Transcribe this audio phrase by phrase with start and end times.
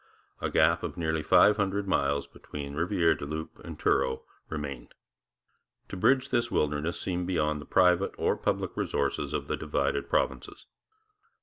[0.39, 4.95] A gap of nearly five hundred miles between Rivière du Loup and Truro remained.
[5.89, 10.65] To bridge this wilderness seemed beyond the private or public resources of the divided provinces.